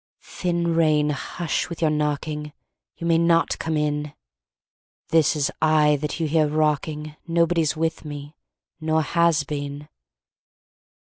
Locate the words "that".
5.97-6.19